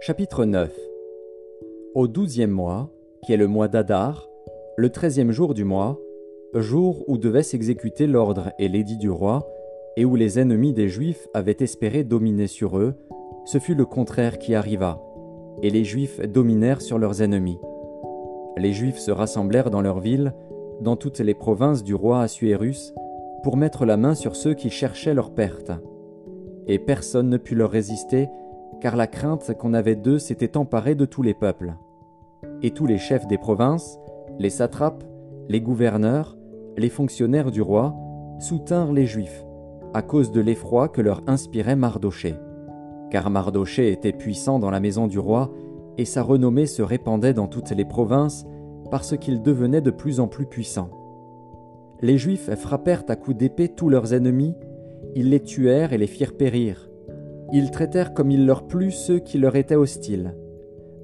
Chapitre 0.00 0.46
9 0.46 0.74
Au 1.94 2.08
douzième 2.08 2.50
mois, 2.50 2.90
qui 3.22 3.34
est 3.34 3.36
le 3.36 3.46
mois 3.46 3.68
d'Adar, 3.68 4.26
le 4.78 4.88
treizième 4.88 5.32
jour 5.32 5.52
du 5.52 5.64
mois, 5.64 6.00
jour 6.54 7.04
où 7.06 7.18
devait 7.18 7.42
s'exécuter 7.42 8.06
l'ordre 8.06 8.52
et 8.58 8.68
l'édit 8.68 8.96
du 8.96 9.10
roi, 9.10 9.46
et 9.98 10.06
où 10.06 10.16
les 10.16 10.38
ennemis 10.38 10.72
des 10.72 10.88
Juifs 10.88 11.28
avaient 11.34 11.58
espéré 11.60 12.04
dominer 12.04 12.46
sur 12.46 12.78
eux, 12.78 12.94
ce 13.44 13.58
fut 13.58 13.74
le 13.74 13.84
contraire 13.84 14.38
qui 14.38 14.54
arriva, 14.54 15.02
et 15.62 15.68
les 15.68 15.84
Juifs 15.84 16.20
dominèrent 16.22 16.80
sur 16.80 16.98
leurs 16.98 17.20
ennemis. 17.20 17.58
Les 18.56 18.72
Juifs 18.72 18.98
se 18.98 19.10
rassemblèrent 19.10 19.70
dans 19.70 19.82
leur 19.82 20.00
ville, 20.00 20.32
dans 20.80 20.96
toutes 20.96 21.20
les 21.20 21.34
provinces 21.34 21.84
du 21.84 21.94
roi 21.94 22.22
Assuérus, 22.22 22.94
pour 23.42 23.58
mettre 23.58 23.84
la 23.84 23.98
main 23.98 24.14
sur 24.14 24.36
ceux 24.36 24.54
qui 24.54 24.70
cherchaient 24.70 25.14
leur 25.14 25.34
perte. 25.34 25.70
Et 26.66 26.78
personne 26.78 27.28
ne 27.28 27.36
put 27.36 27.54
leur 27.54 27.70
résister, 27.70 28.28
car 28.86 28.94
la 28.94 29.08
crainte 29.08 29.52
qu'on 29.58 29.74
avait 29.74 29.96
d'eux 29.96 30.20
s'était 30.20 30.56
emparée 30.56 30.94
de 30.94 31.06
tous 31.06 31.22
les 31.22 31.34
peuples. 31.34 31.74
Et 32.62 32.70
tous 32.70 32.86
les 32.86 32.98
chefs 32.98 33.26
des 33.26 33.36
provinces, 33.36 33.98
les 34.38 34.48
satrapes, 34.48 35.02
les 35.48 35.60
gouverneurs, 35.60 36.38
les 36.76 36.88
fonctionnaires 36.88 37.50
du 37.50 37.60
roi, 37.60 37.96
soutinrent 38.38 38.92
les 38.92 39.04
Juifs, 39.06 39.44
à 39.92 40.02
cause 40.02 40.30
de 40.30 40.40
l'effroi 40.40 40.88
que 40.88 41.00
leur 41.00 41.20
inspirait 41.26 41.74
Mardoché. 41.74 42.36
Car 43.10 43.28
Mardoché 43.28 43.90
était 43.90 44.12
puissant 44.12 44.60
dans 44.60 44.70
la 44.70 44.78
maison 44.78 45.08
du 45.08 45.18
roi, 45.18 45.50
et 45.98 46.04
sa 46.04 46.22
renommée 46.22 46.66
se 46.66 46.82
répandait 46.82 47.34
dans 47.34 47.48
toutes 47.48 47.72
les 47.72 47.84
provinces, 47.84 48.46
parce 48.92 49.16
qu'il 49.16 49.42
devenait 49.42 49.80
de 49.80 49.90
plus 49.90 50.20
en 50.20 50.28
plus 50.28 50.46
puissant. 50.46 50.90
Les 52.02 52.18
Juifs 52.18 52.54
frappèrent 52.54 53.02
à 53.08 53.16
coups 53.16 53.36
d'épée 53.36 53.68
tous 53.68 53.88
leurs 53.88 54.14
ennemis, 54.14 54.54
ils 55.16 55.30
les 55.30 55.40
tuèrent 55.40 55.92
et 55.92 55.98
les 55.98 56.06
firent 56.06 56.36
périr, 56.36 56.88
ils 57.52 57.70
traitèrent 57.70 58.14
comme 58.14 58.30
il 58.30 58.46
leur 58.46 58.66
plut 58.66 58.90
ceux 58.90 59.18
qui 59.18 59.38
leur 59.38 59.56
étaient 59.56 59.76
hostiles. 59.76 60.34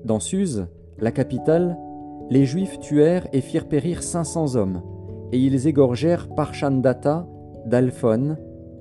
Dans 0.04 0.20
Suse, 0.20 0.66
la 0.98 1.12
capitale, 1.12 1.78
les 2.30 2.44
Juifs 2.44 2.78
tuèrent 2.80 3.26
et 3.32 3.40
firent 3.40 3.68
périr 3.68 4.02
cinq 4.02 4.24
cents 4.24 4.56
hommes, 4.56 4.82
et 5.32 5.38
ils 5.38 5.66
égorgèrent 5.66 6.28
Parchandata, 6.34 7.26
Dalphon, 7.66 8.36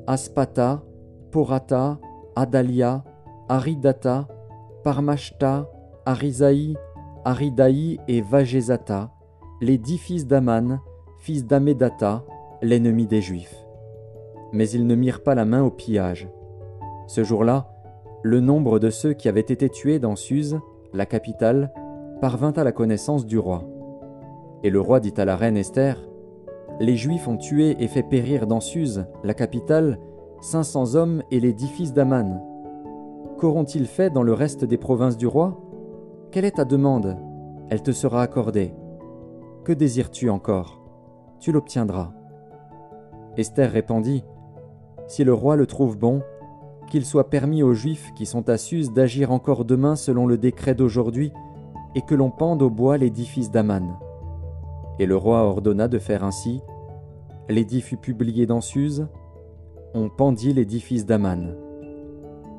Aspata, 0.07 0.83
Porata, 1.31 1.99
Adalia, 2.35 3.03
Aridata, 3.49 4.27
Parmashta, 4.83 5.69
Arisaï, 6.05 6.75
Aridaï 7.23 7.99
et 8.07 8.21
Vagezata, 8.21 9.11
les 9.61 9.77
dix 9.77 9.97
fils 9.97 10.25
d'Aman, 10.25 10.79
fils 11.19 11.45
d'Amedata, 11.45 12.23
l'ennemi 12.61 13.05
des 13.05 13.21
Juifs. 13.21 13.55
Mais 14.51 14.69
ils 14.69 14.87
ne 14.87 14.95
mirent 14.95 15.23
pas 15.23 15.35
la 15.35 15.45
main 15.45 15.63
au 15.63 15.69
pillage. 15.69 16.27
Ce 17.11 17.25
jour-là, 17.25 17.67
le 18.23 18.39
nombre 18.39 18.79
de 18.79 18.89
ceux 18.89 19.11
qui 19.11 19.27
avaient 19.27 19.41
été 19.41 19.67
tués 19.67 19.99
dans 19.99 20.15
Suse, 20.15 20.61
la 20.93 21.05
capitale, 21.05 21.73
parvint 22.21 22.53
à 22.53 22.63
la 22.63 22.71
connaissance 22.71 23.25
du 23.25 23.37
roi. 23.37 23.65
Et 24.63 24.69
le 24.69 24.79
roi 24.79 25.01
dit 25.01 25.13
à 25.17 25.25
la 25.25 25.35
reine 25.35 25.57
Esther, 25.57 26.01
Les 26.79 26.95
Juifs 26.95 27.27
ont 27.27 27.35
tué 27.35 27.75
et 27.83 27.89
fait 27.89 28.03
périr 28.03 28.47
dans 28.47 28.61
Suse, 28.61 29.07
la 29.25 29.33
capitale, 29.33 29.99
cinq 30.39 30.63
cents 30.63 30.95
hommes 30.95 31.21
et 31.31 31.41
les 31.41 31.51
dix 31.51 31.67
fils 31.67 31.91
d'Aman. 31.91 32.41
Qu'auront-ils 33.37 33.87
fait 33.87 34.09
dans 34.09 34.23
le 34.23 34.31
reste 34.31 34.63
des 34.63 34.77
provinces 34.77 35.17
du 35.17 35.27
roi? 35.27 35.59
Quelle 36.31 36.45
est 36.45 36.55
ta 36.55 36.63
demande? 36.63 37.17
Elle 37.69 37.83
te 37.83 37.91
sera 37.91 38.21
accordée. 38.21 38.73
Que 39.65 39.73
désires-tu 39.73 40.29
encore? 40.29 40.81
Tu 41.41 41.51
l'obtiendras. 41.51 42.13
Esther 43.35 43.69
répondit, 43.69 44.23
Si 45.07 45.25
le 45.25 45.33
roi 45.33 45.57
le 45.57 45.65
trouve 45.65 45.97
bon, 45.97 46.21
qu'il 46.91 47.05
soit 47.05 47.29
permis 47.29 47.63
aux 47.63 47.73
Juifs 47.73 48.11
qui 48.15 48.25
sont 48.25 48.49
à 48.49 48.57
Suse 48.57 48.91
d'agir 48.91 49.31
encore 49.31 49.63
demain 49.63 49.95
selon 49.95 50.27
le 50.27 50.37
décret 50.37 50.75
d'aujourd'hui, 50.75 51.31
et 51.95 52.01
que 52.01 52.15
l'on 52.15 52.29
pende 52.29 52.61
au 52.61 52.69
bois 52.69 52.97
l'édifice 52.97 53.49
d'Aman. 53.49 53.97
Et 54.99 55.05
le 55.05 55.15
roi 55.15 55.39
ordonna 55.43 55.87
de 55.87 55.99
faire 55.99 56.25
ainsi. 56.25 56.61
L'édit 57.49 57.81
fut 57.81 57.97
publié 57.97 58.45
dans 58.45 58.59
Suse. 58.59 59.07
On 59.93 60.09
pendit 60.09 60.53
l'édifice 60.53 61.05
d'Aman. 61.05 61.55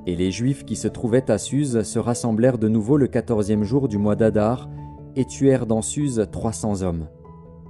Et 0.07 0.17
les 0.17 0.31
Juifs 0.31 0.65
qui 0.65 0.77
se 0.77 0.89
trouvaient 0.89 1.31
à 1.31 1.37
Suse 1.37 1.83
se 1.83 1.99
rassemblèrent 1.99 2.59
de 2.59 2.69
nouveau 2.69 2.97
le 2.97 3.09
quatorzième 3.09 3.65
jour 3.65 3.87
du 3.87 3.99
mois 3.99 4.17
d'Adar, 4.17 4.71
et 5.15 5.27
tuèrent 5.27 5.67
dans 5.67 5.83
Suse 5.83 6.27
trois 6.33 6.53
cents 6.53 6.81
hommes. 6.83 7.07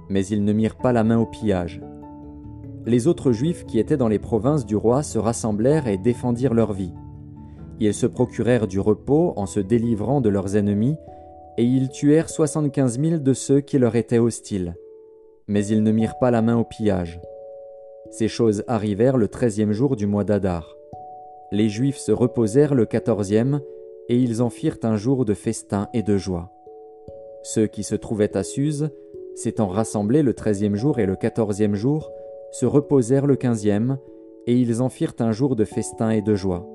Mais 0.07 0.25
ils 0.25 0.45
ne 0.45 0.53
mirent 0.53 0.77
pas 0.77 0.93
la 0.93 1.03
main 1.03 1.19
au 1.19 1.25
pillage 1.25 1.81
les 2.85 3.07
autres 3.07 3.31
Juifs 3.31 3.65
qui 3.65 3.79
étaient 3.79 3.97
dans 3.97 4.07
les 4.07 4.19
provinces 4.19 4.65
du 4.65 4.75
roi 4.75 5.03
se 5.03 5.17
rassemblèrent 5.17 5.87
et 5.87 5.97
défendirent 5.97 6.53
leur 6.53 6.73
vie. 6.73 6.93
Ils 7.79 7.93
se 7.93 8.05
procurèrent 8.05 8.67
du 8.67 8.79
repos 8.79 9.33
en 9.35 9.45
se 9.45 9.59
délivrant 9.59 10.21
de 10.21 10.29
leurs 10.29 10.55
ennemis, 10.55 10.97
et 11.57 11.63
ils 11.63 11.89
tuèrent 11.89 12.29
soixante-quinze 12.29 12.97
mille 12.97 13.21
de 13.21 13.33
ceux 13.33 13.61
qui 13.61 13.77
leur 13.77 13.95
étaient 13.95 14.19
hostiles. 14.19 14.75
Mais 15.47 15.65
ils 15.65 15.83
ne 15.83 15.91
mirent 15.91 16.17
pas 16.19 16.31
la 16.31 16.41
main 16.41 16.57
au 16.57 16.63
pillage. 16.63 17.19
Ces 18.11 18.27
choses 18.27 18.63
arrivèrent 18.67 19.17
le 19.17 19.27
treizième 19.27 19.71
jour 19.71 19.95
du 19.95 20.05
mois 20.05 20.23
d'Adar. 20.23 20.75
Les 21.51 21.69
Juifs 21.69 21.97
se 21.97 22.11
reposèrent 22.11 22.75
le 22.75 22.85
quatorzième, 22.85 23.61
et 24.09 24.17
ils 24.17 24.41
en 24.41 24.49
firent 24.49 24.77
un 24.83 24.97
jour 24.97 25.25
de 25.25 25.33
festin 25.33 25.87
et 25.93 26.03
de 26.03 26.17
joie. 26.17 26.51
Ceux 27.43 27.67
qui 27.67 27.83
se 27.83 27.95
trouvaient 27.95 28.35
à 28.37 28.43
Suse, 28.43 28.89
s'étant 29.35 29.67
rassemblés 29.67 30.23
le 30.23 30.33
treizième 30.33 30.75
jour 30.75 30.99
et 30.99 31.05
le 31.05 31.15
quatorzième 31.15 31.75
jour, 31.75 32.11
se 32.53 32.67
reposèrent 32.67 33.25
le 33.25 33.35
quinzième, 33.35 33.97
et 34.45 34.55
ils 34.55 34.81
en 34.81 34.89
firent 34.89 35.15
un 35.19 35.31
jour 35.31 35.55
de 35.55 35.65
festin 35.65 36.11
et 36.11 36.21
de 36.21 36.35
joie. 36.35 36.69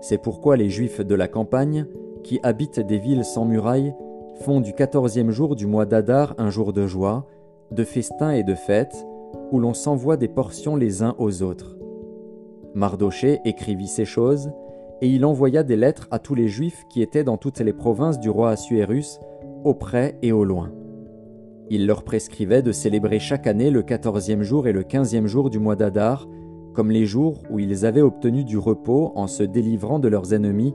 C'est 0.00 0.20
pourquoi 0.20 0.56
les 0.56 0.68
Juifs 0.68 1.00
de 1.00 1.14
la 1.14 1.28
campagne, 1.28 1.86
qui 2.24 2.40
habitent 2.42 2.80
des 2.80 2.98
villes 2.98 3.24
sans 3.24 3.44
murailles, 3.44 3.94
font 4.40 4.60
du 4.60 4.72
quatorzième 4.72 5.30
jour 5.30 5.54
du 5.54 5.66
mois 5.66 5.86
d'Adar 5.86 6.34
un 6.38 6.50
jour 6.50 6.72
de 6.72 6.86
joie, 6.86 7.26
de 7.70 7.84
festin 7.84 8.32
et 8.32 8.42
de 8.42 8.54
fête, 8.54 9.06
où 9.52 9.60
l'on 9.60 9.74
s'envoie 9.74 10.16
des 10.16 10.28
portions 10.28 10.74
les 10.74 11.02
uns 11.02 11.14
aux 11.18 11.42
autres. 11.42 11.78
Mardoché 12.74 13.38
écrivit 13.44 13.86
ces 13.86 14.04
choses, 14.04 14.50
et 15.00 15.08
il 15.08 15.24
envoya 15.24 15.62
des 15.62 15.76
lettres 15.76 16.08
à 16.10 16.18
tous 16.18 16.34
les 16.34 16.48
Juifs 16.48 16.84
qui 16.90 17.00
étaient 17.00 17.24
dans 17.24 17.36
toutes 17.36 17.60
les 17.60 17.72
provinces 17.72 18.18
du 18.18 18.28
roi 18.28 18.50
Assuérus, 18.50 19.20
au 19.62 19.72
près 19.72 20.18
et 20.22 20.32
au 20.32 20.42
loin. 20.42 20.72
Il 21.68 21.86
leur 21.86 22.04
prescrivait 22.04 22.62
de 22.62 22.70
célébrer 22.70 23.18
chaque 23.18 23.46
année 23.46 23.70
le 23.70 23.82
quatorzième 23.82 24.42
jour 24.42 24.68
et 24.68 24.72
le 24.72 24.84
quinzième 24.84 25.26
jour 25.26 25.50
du 25.50 25.58
mois 25.58 25.74
d'Adar, 25.74 26.28
comme 26.74 26.90
les 26.90 27.06
jours 27.06 27.42
où 27.50 27.58
ils 27.58 27.84
avaient 27.84 28.02
obtenu 28.02 28.44
du 28.44 28.56
repos 28.56 29.12
en 29.16 29.26
se 29.26 29.42
délivrant 29.42 29.98
de 29.98 30.08
leurs 30.08 30.32
ennemis, 30.32 30.74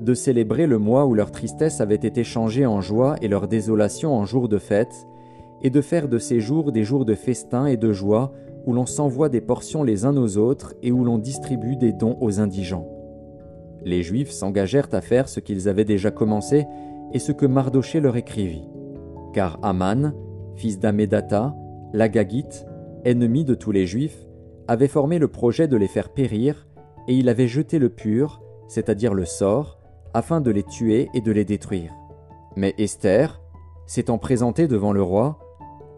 de 0.00 0.14
célébrer 0.14 0.66
le 0.68 0.78
mois 0.78 1.06
où 1.06 1.14
leur 1.14 1.32
tristesse 1.32 1.80
avait 1.80 1.96
été 1.96 2.22
changée 2.22 2.66
en 2.66 2.80
joie 2.80 3.16
et 3.20 3.26
leur 3.26 3.48
désolation 3.48 4.14
en 4.14 4.24
jours 4.24 4.48
de 4.48 4.58
fête, 4.58 5.06
et 5.60 5.70
de 5.70 5.80
faire 5.80 6.08
de 6.08 6.18
ces 6.18 6.38
jours 6.38 6.70
des 6.70 6.84
jours 6.84 7.04
de 7.04 7.14
festin 7.14 7.66
et 7.66 7.76
de 7.76 7.92
joie, 7.92 8.32
où 8.64 8.72
l'on 8.72 8.86
s'envoie 8.86 9.28
des 9.28 9.40
portions 9.40 9.82
les 9.82 10.04
uns 10.04 10.16
aux 10.16 10.36
autres 10.36 10.74
et 10.82 10.92
où 10.92 11.02
l'on 11.02 11.18
distribue 11.18 11.74
des 11.74 11.92
dons 11.92 12.16
aux 12.20 12.38
indigents. 12.38 12.86
Les 13.84 14.02
Juifs 14.02 14.30
s'engagèrent 14.30 14.88
à 14.92 15.00
faire 15.00 15.28
ce 15.28 15.40
qu'ils 15.40 15.68
avaient 15.68 15.84
déjà 15.84 16.10
commencé 16.10 16.66
et 17.12 17.18
ce 17.18 17.32
que 17.32 17.46
Mardoché 17.46 18.00
leur 18.00 18.16
écrivit. 18.16 18.68
Car 19.32 19.58
Aman, 19.62 20.12
fils 20.58 20.80
d'Amedata, 20.80 21.54
l'Agagite, 21.92 22.66
ennemi 23.04 23.44
de 23.44 23.54
tous 23.54 23.70
les 23.70 23.86
Juifs, 23.86 24.26
avait 24.66 24.88
formé 24.88 25.18
le 25.18 25.28
projet 25.28 25.68
de 25.68 25.76
les 25.76 25.86
faire 25.86 26.10
périr, 26.10 26.66
et 27.06 27.14
il 27.14 27.28
avait 27.28 27.46
jeté 27.46 27.78
le 27.78 27.88
pur, 27.88 28.42
c'est-à-dire 28.66 29.14
le 29.14 29.24
sort, 29.24 29.78
afin 30.14 30.40
de 30.40 30.50
les 30.50 30.64
tuer 30.64 31.08
et 31.14 31.20
de 31.20 31.30
les 31.30 31.44
détruire. 31.44 31.94
Mais 32.56 32.74
Esther, 32.76 33.40
s'étant 33.86 34.18
présentée 34.18 34.66
devant 34.66 34.92
le 34.92 35.02
roi, 35.02 35.38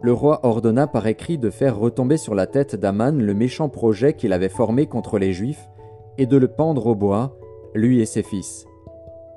le 0.03 0.13
roi 0.13 0.41
ordonna 0.47 0.87
par 0.87 1.07
écrit 1.07 1.39
de 1.39 1.51
faire 1.51 1.79
retomber 1.79 2.17
sur 2.17 2.35
la 2.35 2.47
tête 2.47 2.77
d'Aman 2.77 3.19
le 3.19 3.35
méchant 3.35 3.69
projet 3.69 4.13
qu'il 4.13 4.33
avait 4.33 4.49
formé 4.49 4.87
contre 4.87 5.19
les 5.19 5.33
Juifs, 5.33 5.69
et 6.19 6.27
de 6.27 6.37
le 6.37 6.49
pendre 6.49 6.87
au 6.87 6.95
bois, 6.95 7.39
lui 7.75 8.01
et 8.01 8.07
ses 8.07 8.23
fils. 8.23 8.67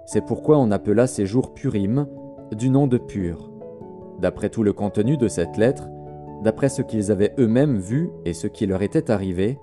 C'est 0.06 0.26
pourquoi 0.26 0.58
on 0.58 0.70
appela 0.70 1.08
ces 1.08 1.26
jours 1.26 1.54
Purim, 1.54 2.08
du 2.52 2.70
nom 2.70 2.88
de 2.88 2.98
Pur. 2.98 3.53
D'après 4.24 4.48
tout 4.48 4.64
le 4.64 4.72
contenu 4.72 5.18
de 5.18 5.28
cette 5.28 5.58
lettre, 5.58 5.90
d'après 6.46 6.70
ce 6.70 6.82
qu'ils 6.82 7.12
avaient 7.12 7.34
eux-mêmes 7.40 7.78
vu 7.78 8.10
et 8.24 8.32
ce 8.32 8.48
qui 8.48 8.66
leur 8.66 8.82
était 8.82 9.12
arrivé, 9.12 9.60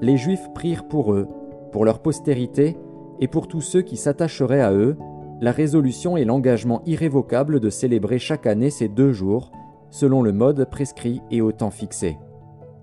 les 0.00 0.16
Juifs 0.16 0.48
prirent 0.54 0.88
pour 0.88 1.12
eux, 1.12 1.28
pour 1.72 1.84
leur 1.84 1.98
postérité 1.98 2.78
et 3.20 3.28
pour 3.28 3.48
tous 3.48 3.60
ceux 3.60 3.82
qui 3.82 3.98
s'attacheraient 3.98 4.62
à 4.62 4.72
eux, 4.72 4.96
la 5.42 5.52
résolution 5.52 6.16
et 6.16 6.24
l'engagement 6.24 6.80
irrévocable 6.86 7.60
de 7.60 7.68
célébrer 7.68 8.18
chaque 8.18 8.46
année 8.46 8.70
ces 8.70 8.88
deux 8.88 9.12
jours, 9.12 9.52
selon 9.90 10.22
le 10.22 10.32
mode 10.32 10.64
prescrit 10.70 11.20
et 11.30 11.42
au 11.42 11.52
temps 11.52 11.70
fixé. 11.70 12.16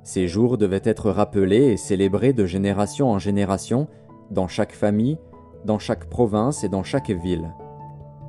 Ces 0.03 0.27
jours 0.27 0.59
devaient 0.59 0.79
être 0.83 1.09
rappelés 1.09 1.71
et 1.71 1.77
célébrés 1.77 2.33
de 2.33 2.45
génération 2.45 3.09
en 3.09 3.17
génération, 3.17 3.87
dans 4.29 4.47
chaque 4.47 4.73
famille, 4.73 5.17
dans 5.65 5.79
chaque 5.79 6.05
province 6.05 6.63
et 6.63 6.69
dans 6.69 6.83
chaque 6.83 7.09
ville 7.09 7.49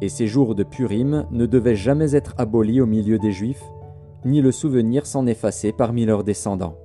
et 0.00 0.08
ces 0.08 0.26
jours 0.26 0.54
de 0.54 0.62
Purim 0.62 1.26
ne 1.30 1.46
devaient 1.46 1.76
jamais 1.76 2.14
être 2.14 2.34
abolis 2.38 2.80
au 2.80 2.86
milieu 2.86 3.18
des 3.18 3.32
Juifs, 3.32 3.64
ni 4.24 4.40
le 4.40 4.52
souvenir 4.52 5.06
s'en 5.06 5.26
effacer 5.26 5.72
parmi 5.72 6.04
leurs 6.04 6.24
descendants. 6.24 6.76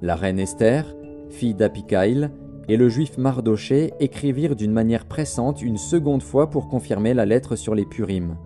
La 0.00 0.14
reine 0.14 0.38
Esther, 0.38 0.96
fille 1.28 1.54
d'Apicaïl, 1.54 2.30
et 2.68 2.76
le 2.76 2.88
juif 2.88 3.16
Mardoché 3.16 3.94
écrivirent 3.98 4.54
d'une 4.54 4.72
manière 4.72 5.06
pressante 5.06 5.62
une 5.62 5.78
seconde 5.78 6.22
fois 6.22 6.50
pour 6.50 6.68
confirmer 6.68 7.14
la 7.14 7.24
lettre 7.24 7.56
sur 7.56 7.74
les 7.74 7.86
Purim. 7.86 8.36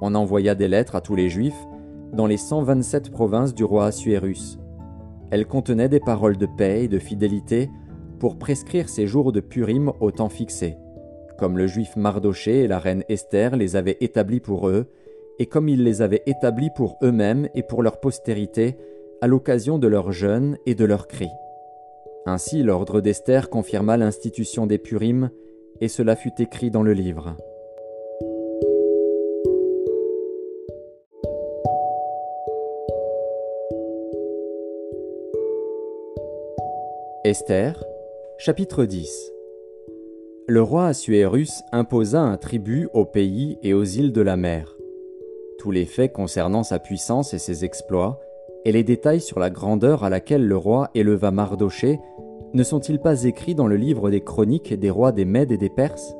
On 0.00 0.14
envoya 0.14 0.54
des 0.54 0.68
lettres 0.68 0.94
à 0.94 1.00
tous 1.00 1.16
les 1.16 1.28
juifs 1.28 1.66
dans 2.12 2.26
les 2.26 2.36
127 2.36 3.10
provinces 3.10 3.54
du 3.54 3.64
roi 3.64 3.86
Assuérus. 3.86 4.58
Elles 5.30 5.46
contenaient 5.46 5.88
des 5.88 6.00
paroles 6.00 6.36
de 6.36 6.46
paix 6.46 6.84
et 6.84 6.88
de 6.88 6.98
fidélité 6.98 7.70
pour 8.18 8.38
prescrire 8.38 8.88
ces 8.88 9.06
jours 9.06 9.32
de 9.32 9.40
Purim 9.40 9.92
au 10.00 10.10
temps 10.10 10.28
fixé, 10.28 10.76
comme 11.40 11.56
le 11.56 11.66
juif 11.66 11.96
Mardoché 11.96 12.64
et 12.64 12.68
la 12.68 12.78
reine 12.78 13.02
Esther 13.08 13.56
les 13.56 13.74
avaient 13.74 13.96
établis 14.00 14.40
pour 14.40 14.68
eux, 14.68 14.84
et 15.38 15.46
comme 15.46 15.70
ils 15.70 15.82
les 15.82 16.02
avaient 16.02 16.22
établis 16.26 16.68
pour 16.76 16.98
eux-mêmes 17.02 17.48
et 17.54 17.62
pour 17.62 17.82
leur 17.82 17.98
postérité 17.98 18.76
à 19.22 19.26
l'occasion 19.26 19.78
de 19.78 19.88
leur 19.88 20.12
jeûne 20.12 20.58
et 20.66 20.74
de 20.74 20.84
leurs 20.84 21.08
cris. 21.08 21.30
Ainsi 22.26 22.62
l'ordre 22.62 23.00
d'Esther 23.00 23.48
confirma 23.48 23.96
l'institution 23.96 24.66
des 24.66 24.76
Purim, 24.76 25.30
et 25.80 25.88
cela 25.88 26.14
fut 26.14 26.34
écrit 26.40 26.70
dans 26.70 26.82
le 26.82 26.92
livre. 26.92 27.34
Esther, 37.24 37.82
chapitre 38.36 38.84
10 38.84 39.39
Le 40.52 40.62
roi 40.62 40.86
Assuérus 40.86 41.62
imposa 41.70 42.20
un 42.20 42.36
tribut 42.36 42.88
au 42.92 43.04
pays 43.04 43.56
et 43.62 43.72
aux 43.72 43.84
îles 43.84 44.10
de 44.10 44.20
la 44.20 44.36
mer. 44.36 44.76
Tous 45.60 45.70
les 45.70 45.84
faits 45.84 46.12
concernant 46.12 46.64
sa 46.64 46.80
puissance 46.80 47.32
et 47.34 47.38
ses 47.38 47.64
exploits, 47.64 48.18
et 48.64 48.72
les 48.72 48.82
détails 48.82 49.20
sur 49.20 49.38
la 49.38 49.48
grandeur 49.48 50.02
à 50.02 50.10
laquelle 50.10 50.44
le 50.44 50.56
roi 50.56 50.90
éleva 50.96 51.30
Mardoché 51.30 52.00
ne 52.52 52.64
sont-ils 52.64 52.98
pas 52.98 53.22
écrits 53.22 53.54
dans 53.54 53.68
le 53.68 53.76
livre 53.76 54.10
des 54.10 54.22
chroniques 54.22 54.74
des 54.74 54.90
rois 54.90 55.12
des 55.12 55.24
Mèdes 55.24 55.52
et 55.52 55.56
des 55.56 55.70
Perses? 55.70 56.16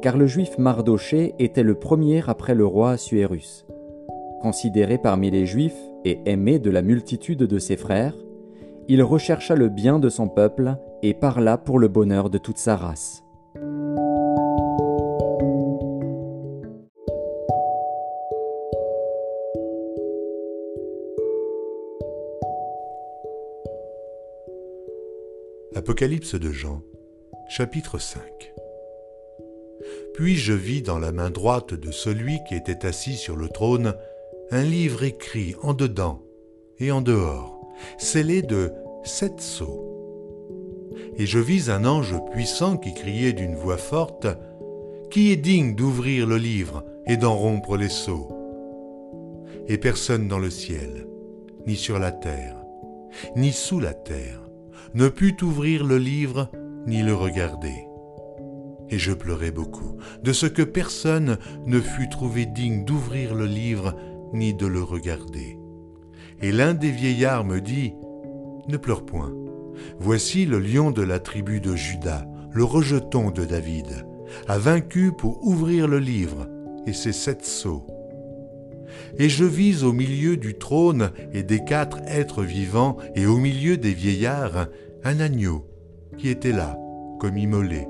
Car 0.00 0.16
le 0.16 0.26
juif 0.26 0.56
Mardoché 0.56 1.34
était 1.38 1.62
le 1.62 1.74
premier 1.74 2.22
après 2.26 2.54
le 2.54 2.64
roi 2.64 2.92
Assuérus. 2.92 3.66
Considéré 4.40 4.96
parmi 4.96 5.30
les 5.30 5.44
juifs 5.44 5.76
et 6.06 6.20
aimé 6.24 6.58
de 6.58 6.70
la 6.70 6.80
multitude 6.80 7.40
de 7.40 7.58
ses 7.58 7.76
frères, 7.76 8.16
il 8.88 9.02
rechercha 9.02 9.54
le 9.56 9.68
bien 9.68 9.98
de 9.98 10.08
son 10.08 10.26
peuple 10.26 10.76
et 11.02 11.12
parla 11.12 11.58
pour 11.58 11.78
le 11.78 11.88
bonheur 11.88 12.30
de 12.30 12.38
toute 12.38 12.56
sa 12.56 12.76
race. 12.76 13.24
Apocalypse 25.86 26.34
de 26.34 26.50
Jean, 26.50 26.82
chapitre 27.48 27.98
5 27.98 28.20
Puis 30.14 30.34
je 30.34 30.52
vis 30.52 30.82
dans 30.82 30.98
la 30.98 31.12
main 31.12 31.30
droite 31.30 31.74
de 31.74 31.92
celui 31.92 32.40
qui 32.48 32.56
était 32.56 32.84
assis 32.84 33.14
sur 33.14 33.36
le 33.36 33.48
trône 33.48 33.94
un 34.50 34.64
livre 34.64 35.04
écrit 35.04 35.54
en 35.62 35.74
dedans 35.74 36.24
et 36.80 36.90
en 36.90 37.02
dehors, 37.02 37.60
scellé 37.98 38.42
de 38.42 38.72
sept 39.04 39.40
sceaux. 39.40 40.90
Et 41.18 41.24
je 41.24 41.38
vis 41.38 41.70
un 41.70 41.84
ange 41.84 42.16
puissant 42.32 42.78
qui 42.78 42.92
criait 42.92 43.32
d'une 43.32 43.54
voix 43.54 43.78
forte, 43.78 44.26
Qui 45.08 45.30
est 45.30 45.36
digne 45.36 45.76
d'ouvrir 45.76 46.26
le 46.26 46.36
livre 46.36 46.84
et 47.06 47.16
d'en 47.16 47.36
rompre 47.36 47.76
les 47.76 47.90
sceaux? 47.90 48.26
Et 49.68 49.78
personne 49.78 50.26
dans 50.26 50.40
le 50.40 50.50
ciel, 50.50 51.06
ni 51.64 51.76
sur 51.76 52.00
la 52.00 52.10
terre, 52.10 52.56
ni 53.36 53.52
sous 53.52 53.78
la 53.78 53.94
terre, 53.94 54.45
ne 54.96 55.08
put 55.08 55.36
ouvrir 55.42 55.84
le 55.84 55.98
livre 55.98 56.50
ni 56.86 57.02
le 57.02 57.14
regarder. 57.14 57.86
Et 58.88 58.98
je 58.98 59.12
pleurai 59.12 59.50
beaucoup, 59.50 59.98
de 60.22 60.32
ce 60.32 60.46
que 60.46 60.62
personne 60.62 61.36
ne 61.66 61.80
fut 61.80 62.08
trouvé 62.08 62.46
digne 62.46 62.86
d'ouvrir 62.86 63.34
le 63.34 63.44
livre 63.44 63.94
ni 64.32 64.54
de 64.54 64.66
le 64.66 64.82
regarder. 64.82 65.58
Et 66.40 66.50
l'un 66.50 66.72
des 66.72 66.90
vieillards 66.90 67.44
me 67.44 67.60
dit, 67.60 67.92
Ne 68.68 68.78
pleure 68.78 69.04
point, 69.04 69.34
voici 69.98 70.46
le 70.46 70.60
lion 70.60 70.92
de 70.92 71.02
la 71.02 71.18
tribu 71.18 71.60
de 71.60 71.76
Judas, 71.76 72.24
le 72.50 72.64
rejeton 72.64 73.30
de 73.30 73.44
David, 73.44 74.06
a 74.48 74.56
vaincu 74.56 75.12
pour 75.12 75.46
ouvrir 75.46 75.88
le 75.88 75.98
livre 75.98 76.48
et 76.86 76.94
ses 76.94 77.12
sept 77.12 77.44
sceaux. 77.44 77.86
Et 79.18 79.28
je 79.28 79.44
vis 79.44 79.84
au 79.84 79.92
milieu 79.92 80.36
du 80.36 80.54
trône 80.54 81.10
et 81.32 81.42
des 81.42 81.64
quatre 81.64 81.98
êtres 82.06 82.42
vivants 82.42 82.96
et 83.14 83.26
au 83.26 83.38
milieu 83.38 83.76
des 83.76 83.94
vieillards 83.94 84.68
un 85.04 85.20
agneau 85.20 85.66
qui 86.18 86.28
était 86.28 86.52
là, 86.52 86.78
comme 87.20 87.38
immolé. 87.38 87.86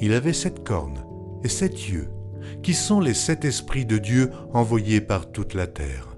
Il 0.00 0.12
avait 0.12 0.32
sept 0.32 0.64
cornes 0.64 1.04
et 1.44 1.48
sept 1.48 1.88
yeux, 1.88 2.10
qui 2.62 2.74
sont 2.74 3.00
les 3.00 3.14
sept 3.14 3.44
esprits 3.44 3.86
de 3.86 3.98
Dieu 3.98 4.30
envoyés 4.52 5.00
par 5.00 5.30
toute 5.30 5.54
la 5.54 5.66
terre. 5.66 6.16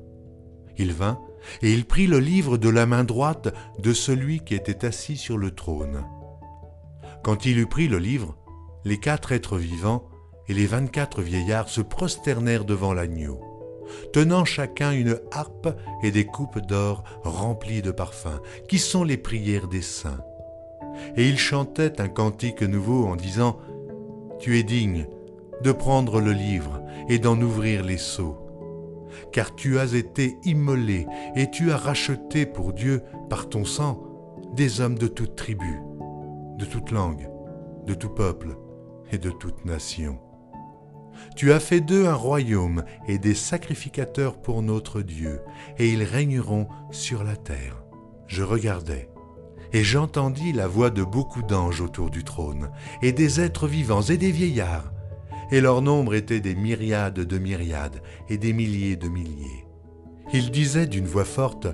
Il 0.78 0.92
vint 0.92 1.20
et 1.62 1.72
il 1.72 1.84
prit 1.84 2.06
le 2.06 2.18
livre 2.18 2.58
de 2.58 2.68
la 2.68 2.86
main 2.86 3.04
droite 3.04 3.54
de 3.78 3.92
celui 3.92 4.40
qui 4.40 4.54
était 4.54 4.84
assis 4.84 5.16
sur 5.16 5.38
le 5.38 5.52
trône. 5.52 6.04
Quand 7.22 7.46
il 7.46 7.58
eut 7.58 7.66
pris 7.66 7.88
le 7.88 7.98
livre, 7.98 8.36
les 8.84 8.98
quatre 8.98 9.32
êtres 9.32 9.58
vivants 9.58 10.08
et 10.48 10.54
les 10.54 10.66
vingt-quatre 10.66 11.22
vieillards 11.22 11.68
se 11.68 11.80
prosternèrent 11.80 12.64
devant 12.64 12.94
l'agneau 12.94 13.40
tenant 14.12 14.44
chacun 14.44 14.92
une 14.92 15.18
harpe 15.30 15.68
et 16.02 16.10
des 16.10 16.24
coupes 16.24 16.60
d'or 16.60 17.04
remplies 17.22 17.82
de 17.82 17.90
parfums, 17.90 18.40
qui 18.68 18.78
sont 18.78 19.04
les 19.04 19.16
prières 19.16 19.68
des 19.68 19.82
saints. 19.82 20.24
Et 21.16 21.28
ils 21.28 21.38
chantaient 21.38 22.00
un 22.00 22.08
cantique 22.08 22.62
nouveau 22.62 23.06
en 23.06 23.16
disant 23.16 23.58
Tu 24.38 24.58
es 24.58 24.62
digne 24.62 25.06
de 25.62 25.72
prendre 25.72 26.20
le 26.20 26.32
livre 26.32 26.82
et 27.08 27.18
d'en 27.18 27.40
ouvrir 27.40 27.84
les 27.84 27.98
sceaux, 27.98 28.36
car 29.32 29.54
tu 29.54 29.78
as 29.78 29.94
été 29.94 30.36
immolé 30.44 31.06
et 31.34 31.50
tu 31.50 31.70
as 31.70 31.76
racheté 31.76 32.46
pour 32.46 32.72
Dieu 32.72 33.02
par 33.28 33.48
ton 33.48 33.64
sang 33.64 34.02
des 34.54 34.80
hommes 34.80 34.98
de 34.98 35.06
toute 35.06 35.36
tribu, 35.36 35.80
de 36.58 36.64
toute 36.64 36.90
langue, 36.90 37.28
de 37.86 37.94
tout 37.94 38.10
peuple 38.10 38.56
et 39.12 39.18
de 39.18 39.30
toute 39.30 39.64
nation. 39.64 40.18
Tu 41.36 41.52
as 41.52 41.60
fait 41.60 41.80
d'eux 41.80 42.06
un 42.06 42.14
royaume 42.14 42.84
et 43.08 43.18
des 43.18 43.34
sacrificateurs 43.34 44.40
pour 44.40 44.62
notre 44.62 45.02
Dieu, 45.02 45.40
et 45.78 45.88
ils 45.88 46.02
régneront 46.02 46.68
sur 46.90 47.24
la 47.24 47.36
terre. 47.36 47.82
Je 48.26 48.42
regardai, 48.42 49.08
et 49.72 49.84
j'entendis 49.84 50.52
la 50.52 50.66
voix 50.66 50.90
de 50.90 51.02
beaucoup 51.02 51.42
d'anges 51.42 51.80
autour 51.80 52.10
du 52.10 52.24
trône, 52.24 52.70
et 53.02 53.12
des 53.12 53.40
êtres 53.40 53.68
vivants 53.68 54.02
et 54.02 54.16
des 54.16 54.30
vieillards, 54.30 54.92
et 55.50 55.60
leur 55.60 55.82
nombre 55.82 56.14
était 56.14 56.40
des 56.40 56.54
myriades 56.54 57.20
de 57.20 57.38
myriades 57.38 58.02
et 58.28 58.38
des 58.38 58.52
milliers 58.52 58.96
de 58.96 59.08
milliers. 59.08 59.66
Ils 60.32 60.50
disaient 60.50 60.88
d'une 60.88 61.06
voix 61.06 61.24
forte, 61.24 61.68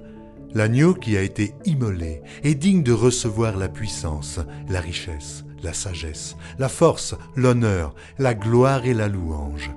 L'agneau 0.55 0.93
qui 0.93 1.17
a 1.17 1.23
été 1.23 1.55
immolé 1.65 2.21
est 2.45 2.55
digne 2.55 2.83
de 2.83 2.93
recevoir 2.93 3.57
la 3.57 3.71
puissance, 3.71 4.39
la 4.69 4.81
richesse, 4.81 5.45
la 5.63 5.73
sagesse, 5.73 6.37
la 6.59 6.69
force, 6.69 7.15
l'honneur, 7.37 7.95
la 8.19 8.35
gloire 8.35 8.85
et 8.87 8.95
la 8.95 9.09
louange. 9.09 9.71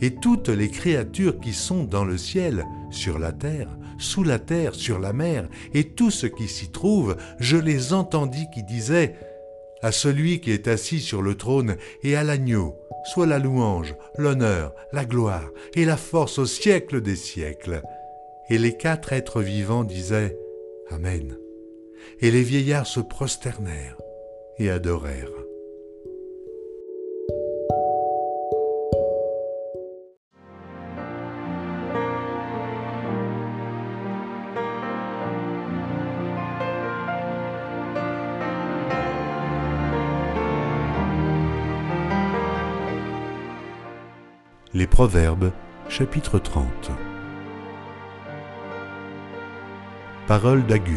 Et 0.00 0.14
toutes 0.14 0.48
les 0.48 0.70
créatures 0.70 1.40
qui 1.40 1.52
sont 1.52 1.84
dans 1.84 2.04
le 2.04 2.18
ciel, 2.18 2.64
sur 2.90 3.18
la 3.18 3.32
terre, 3.32 3.68
sous 3.98 4.24
la 4.24 4.38
terre, 4.38 4.74
sur 4.74 4.98
la 4.98 5.12
mer, 5.12 5.48
et 5.72 5.84
tout 5.90 6.10
ce 6.10 6.26
qui 6.26 6.48
s'y 6.48 6.70
trouve, 6.70 7.16
je 7.38 7.56
les 7.56 7.92
entendis 7.92 8.46
qui 8.52 8.62
disaient 8.62 9.14
À 9.82 9.92
celui 9.92 10.40
qui 10.40 10.50
est 10.50 10.68
assis 10.68 11.00
sur 11.00 11.22
le 11.22 11.36
trône 11.36 11.76
et 12.02 12.16
à 12.16 12.24
l'agneau, 12.24 12.76
soit 13.04 13.26
la 13.26 13.38
louange, 13.38 13.94
l'honneur, 14.16 14.74
la 14.92 15.04
gloire 15.04 15.50
et 15.74 15.84
la 15.84 15.96
force 15.96 16.38
au 16.38 16.46
siècle 16.46 17.00
des 17.00 17.16
siècles. 17.16 17.82
Et 18.50 18.58
les 18.58 18.76
quatre 18.76 19.12
êtres 19.12 19.42
vivants 19.42 19.84
disaient 19.84 20.36
Amen. 20.90 21.36
Et 22.20 22.30
les 22.30 22.42
vieillards 22.42 22.86
se 22.86 23.00
prosternèrent 23.00 23.96
et 24.58 24.70
adorèrent. 24.70 25.30
Les 44.76 44.88
Proverbes, 44.88 45.52
chapitre 45.88 46.40
30 46.40 46.66
Parole 50.26 50.66
d'Agur, 50.66 50.96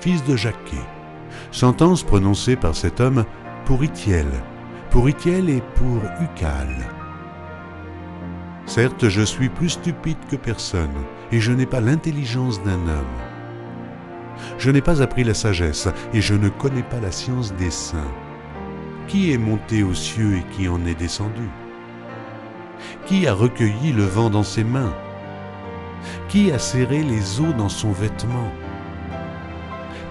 fils 0.00 0.24
de 0.24 0.36
Jacquet 0.36 0.99
Sentence 1.52 2.04
prononcée 2.04 2.54
par 2.54 2.76
cet 2.76 3.00
homme 3.00 3.24
pour 3.64 3.82
Itiel, 3.82 4.28
pour 4.90 5.08
Itiel 5.08 5.50
et 5.50 5.62
pour 5.74 6.00
Ucal. 6.22 6.68
Certes, 8.66 9.08
je 9.08 9.22
suis 9.22 9.48
plus 9.48 9.70
stupide 9.70 10.18
que 10.30 10.36
personne, 10.36 10.94
et 11.32 11.40
je 11.40 11.50
n'ai 11.50 11.66
pas 11.66 11.80
l'intelligence 11.80 12.62
d'un 12.62 12.74
homme. 12.74 13.18
Je 14.58 14.70
n'ai 14.70 14.80
pas 14.80 15.02
appris 15.02 15.24
la 15.24 15.34
sagesse 15.34 15.88
et 16.14 16.20
je 16.20 16.34
ne 16.34 16.48
connais 16.48 16.84
pas 16.84 17.00
la 17.00 17.10
science 17.10 17.52
des 17.54 17.70
saints. 17.70 18.14
Qui 19.08 19.32
est 19.32 19.38
monté 19.38 19.82
aux 19.82 19.94
cieux 19.94 20.36
et 20.36 20.44
qui 20.54 20.68
en 20.68 20.86
est 20.86 20.94
descendu? 20.94 21.48
Qui 23.06 23.26
a 23.26 23.34
recueilli 23.34 23.92
le 23.92 24.04
vent 24.04 24.30
dans 24.30 24.44
ses 24.44 24.64
mains? 24.64 24.94
Qui 26.28 26.52
a 26.52 26.60
serré 26.60 27.02
les 27.02 27.40
eaux 27.40 27.52
dans 27.52 27.68
son 27.68 27.90
vêtement? 27.90 28.52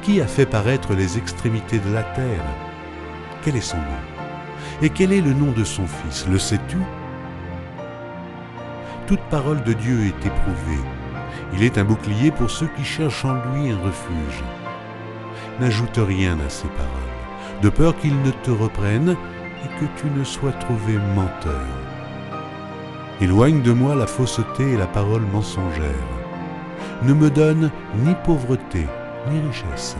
Qui 0.09 0.21
a 0.21 0.25
fait 0.27 0.47
paraître 0.47 0.95
les 0.95 1.19
extrémités 1.19 1.77
de 1.77 1.93
la 1.93 2.01
terre? 2.01 2.43
Quel 3.43 3.55
est 3.55 3.61
son 3.61 3.77
nom? 3.77 3.83
Et 4.81 4.89
quel 4.89 5.13
est 5.13 5.21
le 5.21 5.33
nom 5.33 5.51
de 5.51 5.63
son 5.63 5.85
Fils? 5.85 6.25
Le 6.27 6.39
sais-tu? 6.39 6.77
Toute 9.05 9.21
parole 9.29 9.61
de 9.61 9.73
Dieu 9.73 10.07
est 10.07 10.25
éprouvée. 10.25 10.83
Il 11.53 11.63
est 11.63 11.77
un 11.77 11.83
bouclier 11.83 12.31
pour 12.31 12.49
ceux 12.49 12.65
qui 12.75 12.83
cherchent 12.83 13.23
en 13.23 13.35
lui 13.35 13.69
un 13.69 13.77
refuge. 13.77 14.43
N'ajoute 15.59 15.99
rien 15.99 16.39
à 16.39 16.49
ces 16.49 16.69
paroles, 16.69 17.61
de 17.61 17.69
peur 17.69 17.95
qu'ils 17.95 18.19
ne 18.23 18.31
te 18.31 18.49
reprennent 18.49 19.15
et 19.63 19.79
que 19.79 19.85
tu 20.01 20.07
ne 20.07 20.23
sois 20.23 20.53
trouvé 20.53 20.97
menteur. 21.13 21.67
Éloigne 23.21 23.61
de 23.61 23.73
moi 23.73 23.93
la 23.93 24.07
fausseté 24.07 24.71
et 24.71 24.77
la 24.77 24.87
parole 24.87 25.27
mensongère. 25.31 26.09
Ne 27.03 27.13
me 27.13 27.29
donne 27.29 27.69
ni 28.03 28.15
pauvreté, 28.23 28.87
ni 29.29 29.39
richesse. 29.47 29.97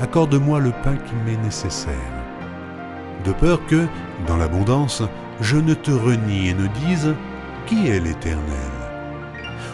Accorde-moi 0.00 0.60
le 0.60 0.70
pain 0.82 0.96
qui 0.96 1.14
m'est 1.24 1.42
nécessaire. 1.42 1.94
De 3.24 3.32
peur 3.32 3.64
que, 3.66 3.86
dans 4.26 4.36
l'abondance, 4.36 5.02
je 5.40 5.56
ne 5.56 5.74
te 5.74 5.90
renie 5.90 6.48
et 6.48 6.54
ne 6.54 6.66
dise 6.66 7.14
Qui 7.66 7.88
est 7.88 8.00
l'Éternel? 8.00 8.42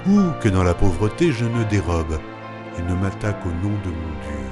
Ou 0.07 0.21
que 0.41 0.49
dans 0.49 0.65
la 0.65 0.75
pauvreté 0.75 1.33
je 1.33 1.45
ne 1.45 1.65
dérobe 1.65 2.19
et 2.79 2.83
ne 2.83 2.95
m'attaque 2.95 3.45
au 3.47 3.51
nom 3.51 3.75
de 3.85 3.91
mon 3.91 4.13
Dieu. 4.23 4.45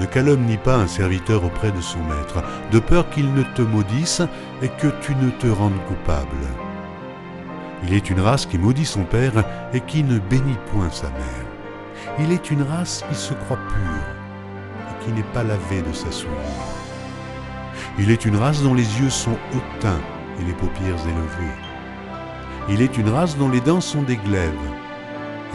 Ne 0.00 0.06
calomnie 0.06 0.56
pas 0.56 0.76
un 0.76 0.86
serviteur 0.86 1.44
auprès 1.44 1.70
de 1.70 1.80
son 1.80 1.98
maître, 2.00 2.42
de 2.70 2.78
peur 2.78 3.08
qu'il 3.10 3.32
ne 3.34 3.42
te 3.42 3.62
maudisse 3.62 4.22
et 4.62 4.68
que 4.68 4.88
tu 5.02 5.14
ne 5.14 5.30
te 5.30 5.46
rendes 5.46 5.80
coupable. 5.86 6.28
Il 7.84 7.94
est 7.94 8.10
une 8.10 8.20
race 8.20 8.46
qui 8.46 8.58
maudit 8.58 8.86
son 8.86 9.04
père 9.04 9.44
et 9.72 9.80
qui 9.80 10.02
ne 10.02 10.18
bénit 10.18 10.58
point 10.72 10.90
sa 10.90 11.08
mère. 11.08 11.51
Il 12.18 12.30
est 12.30 12.50
une 12.50 12.62
race 12.62 13.02
qui 13.08 13.14
se 13.14 13.32
croit 13.32 13.56
pure 13.56 14.90
et 14.90 15.04
qui 15.04 15.12
n'est 15.12 15.22
pas 15.32 15.42
lavée 15.42 15.80
de 15.80 15.92
sa 15.94 16.12
souillure. 16.12 16.36
Il 17.98 18.10
est 18.10 18.26
une 18.26 18.36
race 18.36 18.62
dont 18.62 18.74
les 18.74 19.00
yeux 19.00 19.08
sont 19.08 19.38
hautains 19.54 20.00
et 20.38 20.44
les 20.44 20.52
paupières 20.52 21.00
élevées. 21.06 21.56
Il 22.68 22.82
est 22.82 22.98
une 22.98 23.08
race 23.08 23.36
dont 23.38 23.48
les 23.48 23.62
dents 23.62 23.80
sont 23.80 24.02
des 24.02 24.16
glaives 24.16 24.52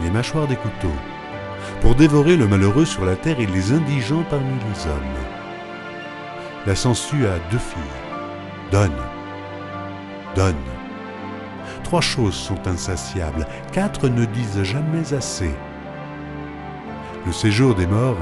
et 0.00 0.04
les 0.04 0.10
mâchoires 0.10 0.48
des 0.48 0.56
couteaux, 0.56 0.88
pour 1.80 1.94
dévorer 1.94 2.36
le 2.36 2.48
malheureux 2.48 2.84
sur 2.84 3.04
la 3.04 3.14
terre 3.14 3.38
et 3.38 3.46
les 3.46 3.72
indigents 3.72 4.24
parmi 4.28 4.52
les 4.52 4.86
hommes. 4.86 5.18
La 6.66 6.74
sangsue 6.74 7.26
a 7.26 7.38
deux 7.50 7.58
filles. 7.58 7.82
Donne, 8.72 8.90
donne. 10.34 10.54
Trois 11.84 12.00
choses 12.00 12.34
sont 12.34 12.66
insatiables, 12.66 13.46
quatre 13.72 14.08
ne 14.08 14.24
disent 14.24 14.64
jamais 14.64 15.14
assez. 15.14 15.54
Le 17.26 17.32
séjour 17.32 17.74
des 17.74 17.86
morts, 17.86 18.16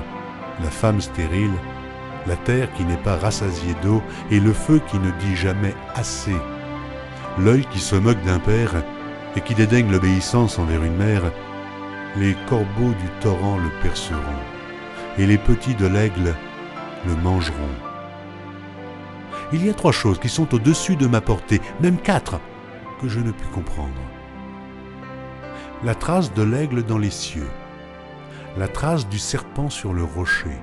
la 0.63 0.71
femme 0.71 1.01
stérile, 1.01 1.55
la 2.27 2.37
terre 2.37 2.73
qui 2.75 2.85
n'est 2.85 2.97
pas 2.97 3.17
rassasiée 3.17 3.75
d'eau 3.83 4.03
et 4.31 4.41
le 4.41 4.53
feu 4.53 4.81
qui 4.91 4.99
ne 4.99 5.11
dit 5.13 5.37
jamais 5.37 5.75
assez 5.95 6.35
l'œil 7.39 7.67
qui 7.71 7.79
se 7.79 7.97
moque 7.97 8.23
d'un 8.23 8.39
père 8.39 8.73
et 9.37 9.41
qui 9.41 9.55
dédaigne 9.55 9.91
l'obéissance 9.91 10.59
envers 10.59 10.83
une 10.83 10.97
mère, 10.97 11.23
les 12.17 12.35
corbeaux 12.49 12.95
du 12.95 13.09
torrent 13.21 13.59
le 13.59 13.71
perceront, 13.83 14.21
et 15.19 15.27
les 15.27 15.39
petits 15.39 15.75
de 15.75 15.87
l'aigle 15.87 16.35
le 17.07 17.15
mangeront. 17.17 17.55
Il 19.53 19.65
y 19.65 19.71
a 19.71 19.75
trois 19.75 19.93
choses 19.93 20.19
qui 20.19 20.29
sont 20.29 20.55
au-dessus 20.55 20.97
de 20.97 21.07
ma 21.07 21.21
portée, 21.21 21.61
même 21.81 21.99
quatre, 21.99 22.41
que 23.01 23.09
je 23.09 23.21
ne 23.21 23.31
puis 23.31 23.49
comprendre. 23.49 23.93
La 25.85 25.95
trace 25.95 26.33
de 26.33 26.43
l'aigle 26.43 26.83
dans 26.83 26.99
les 26.99 27.11
cieux, 27.11 27.51
la 28.57 28.69
trace 28.69 29.09
du 29.09 29.19
serpent 29.19 29.69
sur 29.69 29.93
le 29.93 30.03
rocher, 30.03 30.57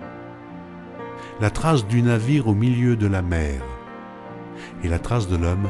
la 1.40 1.52
trace 1.52 1.86
du 1.86 2.02
navire 2.02 2.48
au 2.48 2.56
milieu 2.56 2.96
de 2.96 3.06
la 3.06 3.22
mer, 3.22 3.62
et 4.84 4.88
la 4.88 5.00
trace 5.00 5.28
de 5.28 5.38
l'homme 5.38 5.70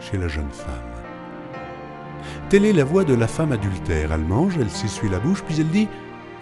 chez 0.00 0.16
la 0.16 0.28
jeune 0.28 0.50
femme. 0.50 0.92
Telle 2.48 2.64
est 2.64 2.72
la 2.72 2.84
voix 2.84 3.04
de 3.04 3.14
la 3.14 3.26
femme 3.26 3.52
adultère. 3.52 4.12
Elle 4.12 4.24
mange, 4.24 4.56
elle 4.58 4.70
s'essuie 4.70 5.08
la 5.08 5.18
bouche, 5.18 5.42
puis 5.42 5.56
elle 5.58 5.68
dit 5.68 5.88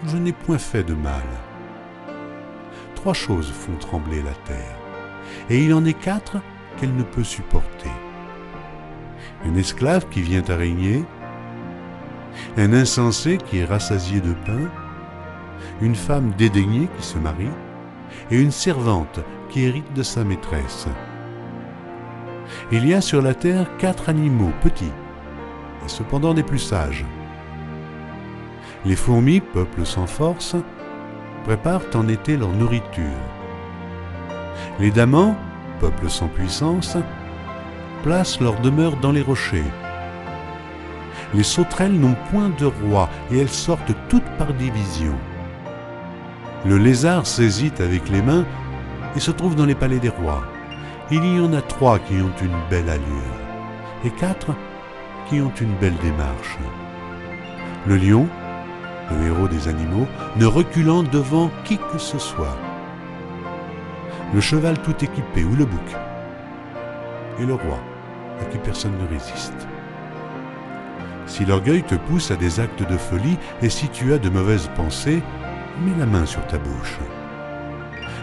Je 0.05 0.17
n'ai 0.17 0.31
point 0.31 0.57
fait 0.57 0.83
de 0.83 0.93
mal. 0.93 1.23
Trois 2.95 3.13
choses 3.13 3.51
font 3.51 3.75
trembler 3.79 4.21
la 4.21 4.33
terre, 4.45 4.77
et 5.49 5.63
il 5.63 5.73
en 5.73 5.83
est 5.85 5.93
quatre 5.93 6.37
qu'elle 6.77 6.95
ne 6.95 7.03
peut 7.03 7.23
supporter. 7.23 7.91
Une 9.43 9.57
esclave 9.57 10.07
qui 10.09 10.21
vient 10.21 10.43
à 10.47 10.55
régner, 10.55 11.03
un 12.57 12.73
insensé 12.73 13.37
qui 13.37 13.59
est 13.59 13.65
rassasié 13.65 14.21
de 14.21 14.33
pain, 14.45 14.69
une 15.81 15.95
femme 15.95 16.31
dédaignée 16.37 16.89
qui 16.97 17.05
se 17.05 17.17
marie, 17.17 17.49
et 18.29 18.39
une 18.39 18.51
servante 18.51 19.19
qui 19.49 19.65
hérite 19.65 19.93
de 19.93 20.03
sa 20.03 20.23
maîtresse. 20.23 20.87
Il 22.71 22.87
y 22.87 22.93
a 22.93 23.01
sur 23.01 23.21
la 23.21 23.33
terre 23.33 23.67
quatre 23.77 24.09
animaux 24.09 24.51
petits, 24.61 24.91
et 25.85 25.89
cependant 25.89 26.33
des 26.33 26.43
plus 26.43 26.59
sages. 26.59 27.05
Les 28.85 28.95
fourmis, 28.95 29.41
peuple 29.41 29.85
sans 29.85 30.07
force, 30.07 30.55
préparent 31.43 31.85
en 31.93 32.07
été 32.07 32.37
leur 32.37 32.51
nourriture. 32.51 33.05
Les 34.79 34.91
damans, 34.91 35.35
peuple 35.79 36.09
sans 36.09 36.27
puissance, 36.27 36.97
placent 38.03 38.39
leur 38.39 38.59
demeure 38.61 38.97
dans 38.97 39.11
les 39.11 39.21
rochers. 39.21 39.71
Les 41.33 41.43
sauterelles 41.43 41.99
n'ont 41.99 42.15
point 42.31 42.49
de 42.57 42.65
roi 42.65 43.09
et 43.31 43.39
elles 43.39 43.49
sortent 43.49 43.95
toutes 44.09 44.29
par 44.37 44.53
division. 44.53 45.15
Le 46.63 46.77
lézard 46.77 47.25
saisit 47.25 47.73
avec 47.79 48.07
les 48.09 48.21
mains 48.21 48.45
et 49.15 49.19
se 49.19 49.31
trouve 49.31 49.55
dans 49.55 49.65
les 49.65 49.73
palais 49.73 49.97
des 49.97 50.09
rois. 50.09 50.43
Il 51.09 51.25
y 51.25 51.39
en 51.39 51.53
a 51.53 51.61
trois 51.61 51.97
qui 51.97 52.13
ont 52.15 52.31
une 52.41 52.57
belle 52.69 52.89
allure 52.89 53.41
et 54.05 54.11
quatre 54.11 54.53
qui 55.27 55.41
ont 55.41 55.51
une 55.59 55.73
belle 55.75 55.97
démarche. 56.03 56.57
Le 57.87 57.97
lion, 57.97 58.27
le 59.09 59.27
héros 59.27 59.47
des 59.47 59.67
animaux, 59.67 60.07
ne 60.35 60.45
reculant 60.45 61.01
devant 61.01 61.49
qui 61.63 61.77
que 61.77 61.97
ce 61.97 62.19
soit. 62.19 62.57
Le 64.33 64.39
cheval 64.39 64.77
tout 64.83 64.95
équipé 65.03 65.43
ou 65.43 65.55
le 65.55 65.65
bouc. 65.65 65.95
Et 67.39 67.45
le 67.45 67.55
roi, 67.55 67.79
à 68.39 68.45
qui 68.45 68.59
personne 68.59 68.97
ne 69.01 69.07
résiste. 69.07 69.67
Si 71.25 71.43
l'orgueil 71.43 71.81
te 71.81 71.95
pousse 71.95 72.29
à 72.29 72.35
des 72.35 72.59
actes 72.59 72.87
de 72.87 72.97
folie 72.97 73.37
et 73.63 73.69
si 73.69 73.89
tu 73.89 74.13
as 74.13 74.19
de 74.19 74.29
mauvaises 74.29 74.69
pensées, 74.75 75.23
mets 75.79 75.97
la 75.97 76.05
main 76.05 76.25
sur 76.25 76.45
ta 76.47 76.57
bouche 76.57 76.99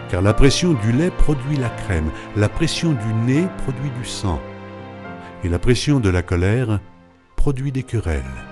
car 0.09 0.21
la 0.23 0.33
pression 0.33 0.73
du 0.73 0.91
lait 0.91 1.11
produit 1.11 1.55
la 1.55 1.69
crème, 1.69 2.09
la 2.35 2.49
pression 2.49 2.93
du 2.93 3.13
nez 3.25 3.47
produit 3.59 3.91
du 3.91 4.05
sang, 4.05 4.41
et 5.43 5.49
la 5.49 5.59
pression 5.59 5.99
de 5.99 6.09
la 6.09 6.23
colère 6.23 6.79
produit 7.35 7.71
des 7.71 7.83
querelles. 7.83 8.48